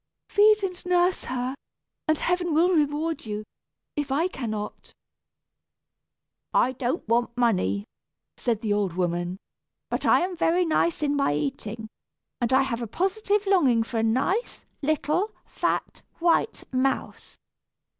Feed 0.29 0.63
and 0.63 0.83
nurse 0.83 1.25
her, 1.25 1.53
and 2.07 2.17
heaven 2.17 2.55
will 2.55 2.71
reward 2.71 3.23
you, 3.27 3.43
if 3.95 4.11
I 4.11 4.27
cannot." 4.29 4.95
"I 6.55 6.71
don't 6.71 7.07
want 7.07 7.37
money," 7.37 7.85
said 8.35 8.61
the 8.61 8.73
old 8.73 8.93
woman; 8.93 9.37
"but 9.91 10.03
I 10.07 10.21
am 10.21 10.35
very 10.35 10.65
nice 10.65 11.03
in 11.03 11.15
my 11.15 11.35
eating, 11.35 11.87
and 12.39 12.51
I 12.51 12.63
have 12.63 12.81
a 12.81 12.87
positive 12.87 13.45
longing 13.45 13.83
for 13.83 13.99
a 13.99 14.01
nice, 14.01 14.65
little, 14.81 15.35
fat, 15.45 16.01
white 16.17 16.63
mouse. 16.73 17.37